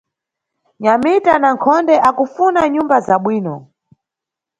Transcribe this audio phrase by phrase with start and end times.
[0.81, 3.55] Nyamita na Nkhonde akufuna nyumba za bwino